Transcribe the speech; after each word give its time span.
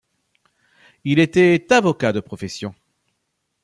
Il 1.03 1.19
était 1.19 1.67
avocat 1.71 2.11
de 2.11 2.21
profession. 2.21 2.73